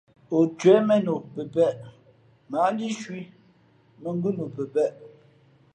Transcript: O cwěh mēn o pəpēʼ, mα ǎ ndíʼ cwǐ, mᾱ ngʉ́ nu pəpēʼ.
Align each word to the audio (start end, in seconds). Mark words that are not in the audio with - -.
O 0.37 0.39
cwěh 0.61 0.81
mēn 0.91 1.05
o 1.15 1.17
pəpēʼ, 1.35 1.75
mα 2.49 2.57
ǎ 2.65 2.67
ndíʼ 2.73 2.95
cwǐ, 3.01 3.19
mᾱ 4.01 4.09
ngʉ́ 4.17 4.31
nu 4.37 4.43
pəpēʼ. 4.57 4.93